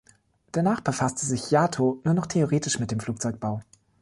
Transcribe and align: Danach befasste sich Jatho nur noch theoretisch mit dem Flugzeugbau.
Danach 0.51 0.81
befasste 0.81 1.27
sich 1.27 1.51
Jatho 1.51 2.01
nur 2.05 2.15
noch 2.15 2.25
theoretisch 2.25 2.79
mit 2.79 2.89
dem 2.89 2.99
Flugzeugbau. 2.99 3.61